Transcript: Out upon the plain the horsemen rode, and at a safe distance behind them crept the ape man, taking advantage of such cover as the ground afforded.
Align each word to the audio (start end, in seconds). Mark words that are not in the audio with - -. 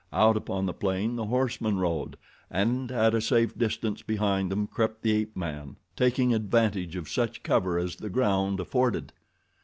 Out 0.11 0.35
upon 0.35 0.65
the 0.65 0.73
plain 0.73 1.15
the 1.15 1.27
horsemen 1.27 1.77
rode, 1.77 2.17
and 2.49 2.91
at 2.91 3.13
a 3.13 3.21
safe 3.21 3.55
distance 3.55 4.01
behind 4.01 4.51
them 4.51 4.65
crept 4.65 5.03
the 5.03 5.11
ape 5.11 5.37
man, 5.37 5.75
taking 5.95 6.33
advantage 6.33 6.95
of 6.95 7.07
such 7.07 7.43
cover 7.43 7.77
as 7.77 7.97
the 7.97 8.09
ground 8.09 8.59
afforded. 8.59 9.13